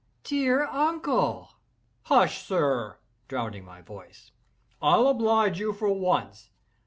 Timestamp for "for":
5.73-5.91